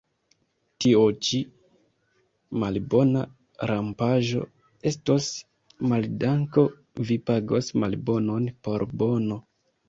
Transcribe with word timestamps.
Tio 0.83 1.01
ĉi, 1.25 1.39
malbona 2.63 3.21
rampaĵo, 3.71 4.41
estos 4.93 5.27
maldanko: 5.93 6.65
vi 7.11 7.19
pagos 7.29 7.71
malbonon 7.85 8.51
por 8.69 8.89
bono. 9.05 9.39